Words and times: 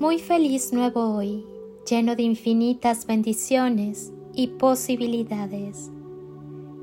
Muy 0.00 0.20
feliz 0.20 0.72
nuevo 0.72 1.16
hoy, 1.16 1.44
lleno 1.84 2.14
de 2.14 2.22
infinitas 2.22 3.04
bendiciones 3.04 4.12
y 4.32 4.46
posibilidades. 4.46 5.90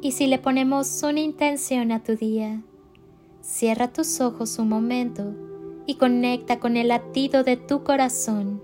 Y 0.01 0.11
si 0.11 0.27
le 0.27 0.37
ponemos 0.37 1.01
una 1.01 1.21
intención 1.21 1.93
a 1.93 2.03
tu 2.03 2.17
día, 2.17 2.61
cierra 3.39 3.93
tus 3.93 4.19
ojos 4.19 4.59
un 4.59 4.67
momento 4.67 5.33
y 5.85 5.95
conecta 5.95 6.59
con 6.59 6.75
el 6.75 6.89
latido 6.89 7.45
de 7.45 7.55
tu 7.55 7.85
corazón, 7.85 8.61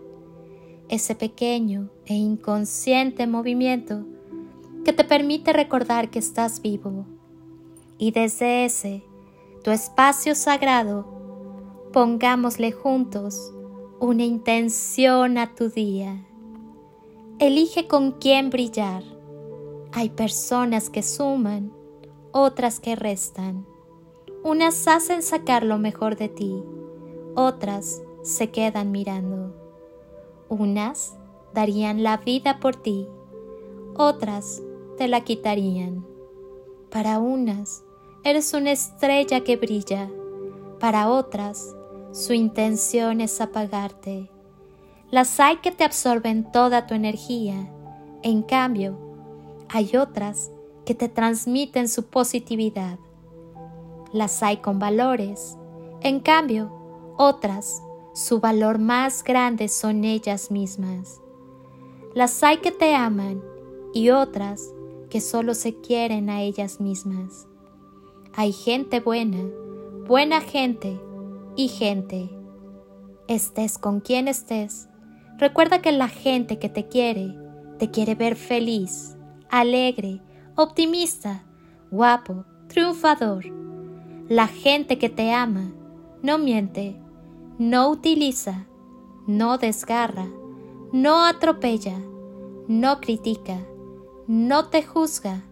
ese 0.90 1.16
pequeño 1.16 1.90
e 2.06 2.16
inconsciente 2.16 3.28
movimiento 3.28 4.06
que 4.84 4.92
te 4.92 5.06
permite 5.06 5.54
recordar 5.54 6.10
que 6.10 6.20
estás 6.20 6.62
vivo. 6.62 7.06
Y 7.98 8.12
desde 8.12 8.66
ese, 8.66 9.02
tu 9.64 9.72
espacio 9.72 10.36
sagrado, 10.36 11.08
pongámosle 11.94 12.74
juntos 12.74 13.54
una 14.02 14.24
intención 14.24 15.38
a 15.38 15.54
tu 15.54 15.70
día. 15.70 16.26
Elige 17.38 17.88
con 17.88 18.14
quién 18.14 18.50
brillar. 18.50 19.04
Hay 19.92 20.10
personas 20.10 20.90
que 20.90 21.04
suman, 21.04 21.72
otras 22.32 22.80
que 22.80 22.96
restan. 22.96 23.64
Unas 24.44 24.88
hacen 24.88 25.22
sacar 25.22 25.64
lo 25.64 25.78
mejor 25.78 26.16
de 26.16 26.30
ti, 26.30 26.64
otras 27.36 28.02
se 28.24 28.50
quedan 28.50 28.90
mirando. 28.90 29.56
Unas 30.50 31.16
darían 31.54 32.02
la 32.02 32.18
vida 32.18 32.60
por 32.60 32.76
ti, 32.76 33.08
otras 33.96 34.64
te 34.98 35.08
la 35.08 35.22
quitarían. 35.22 36.08
Para 36.90 37.20
unas 37.20 37.84
eres 38.24 38.56
una 38.56 38.72
estrella 38.72 39.44
que 39.44 39.58
brilla, 39.58 40.10
para 40.80 41.08
otras 41.08 41.76
su 42.12 42.34
intención 42.34 43.22
es 43.22 43.40
apagarte. 43.40 44.30
Las 45.10 45.40
hay 45.40 45.58
que 45.58 45.72
te 45.72 45.84
absorben 45.84 46.52
toda 46.52 46.86
tu 46.86 46.94
energía. 46.94 47.72
En 48.22 48.44
cambio, 48.44 48.98
hay 49.70 49.96
otras 49.96 50.52
que 50.86 50.94
te 50.94 51.08
transmiten 51.08 51.88
su 51.88 52.08
positividad. 52.08 53.00
Las 54.12 54.44
hay 54.44 54.58
con 54.58 54.78
valores. 54.78 55.58
En 56.02 56.20
cambio, 56.20 57.14
otras, 57.18 57.82
su 58.14 58.40
valor 58.40 58.78
más 58.80 59.24
grande 59.24 59.70
son 59.70 60.04
ellas 60.04 60.52
mismas. 60.52 61.22
Las 62.14 62.44
hay 62.44 62.58
que 62.58 62.72
te 62.72 62.94
aman 62.94 63.42
y 63.94 64.10
otras 64.10 64.74
que 65.10 65.22
solo 65.22 65.54
se 65.54 65.76
quieren 65.80 66.30
a 66.30 66.42
ellas 66.42 66.82
mismas. 66.82 67.48
Hay 68.34 68.52
gente 68.52 69.00
buena, 69.00 69.46
buena 70.08 70.42
gente, 70.42 71.00
y 71.56 71.68
gente. 71.68 72.30
Estés 73.28 73.78
con 73.78 74.00
quien 74.00 74.28
estés, 74.28 74.90
recuerda 75.38 75.82
que 75.82 75.92
la 75.92 76.08
gente 76.08 76.60
que 76.60 76.70
te 76.70 76.88
quiere, 76.88 77.36
te 77.78 77.90
quiere 77.90 78.16
ver 78.16 78.36
feliz, 78.36 79.16
alegre, 79.50 80.22
optimista, 80.56 81.44
guapo, 81.90 82.46
triunfador. 82.68 83.46
La 84.28 84.48
gente 84.48 84.98
que 84.98 85.10
te 85.10 85.32
ama 85.34 85.72
no 86.22 86.38
miente, 86.38 86.96
no 87.58 87.90
utiliza, 87.90 88.66
no 89.28 89.58
desgarra, 89.58 90.28
no 90.92 91.26
atropella, 91.26 91.98
no 92.68 93.00
critica, 93.02 93.58
no 94.28 94.70
te 94.70 94.84
juzga, 94.84 95.44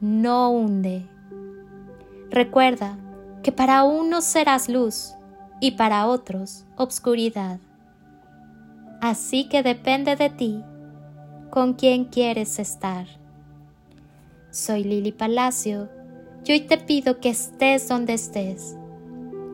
no 0.00 0.50
hunde. 0.50 1.08
Recuerda 2.30 2.98
que 3.42 3.52
para 3.52 3.84
unos 3.84 4.24
serás 4.24 4.68
luz 4.68 5.14
y 5.64 5.70
para 5.70 6.08
otros 6.08 6.66
obscuridad. 6.76 7.58
Así 9.00 9.48
que 9.48 9.62
depende 9.62 10.14
de 10.14 10.28
ti 10.28 10.62
con 11.48 11.72
quién 11.72 12.04
quieres 12.04 12.58
estar. 12.58 13.06
Soy 14.50 14.84
Lili 14.84 15.10
Palacio 15.10 15.88
y 16.44 16.52
hoy 16.52 16.60
te 16.60 16.76
pido 16.76 17.18
que 17.18 17.30
estés 17.30 17.88
donde 17.88 18.12
estés. 18.12 18.76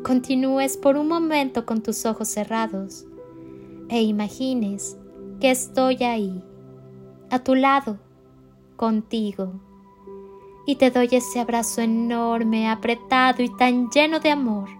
Continúes 0.03 0.77
por 0.77 0.97
un 0.97 1.07
momento 1.07 1.65
con 1.65 1.81
tus 1.81 2.05
ojos 2.05 2.27
cerrados 2.27 3.05
e 3.89 4.03
imagines 4.03 4.97
que 5.39 5.53
estoy 5.53 6.03
ahí, 6.03 6.43
a 7.31 7.39
tu 7.39 7.55
lado, 7.55 8.01
contigo. 8.75 9.61
Y 10.67 10.75
te 10.75 10.91
doy 10.91 11.09
ese 11.13 11.39
abrazo 11.39 11.83
enorme, 11.83 12.69
apretado 12.69 13.45
y 13.45 13.57
tan 13.57 13.91
lleno 13.91 14.19
de 14.19 14.33
amor 14.33 14.80